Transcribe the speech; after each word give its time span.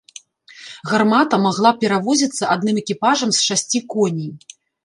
Гармата 0.91 1.39
магла 1.43 1.71
перавозіцца 1.85 2.43
адным 2.57 2.75
экіпажам 2.85 3.29
з 3.37 3.47
шасці 3.49 3.79
коней. 3.97 4.31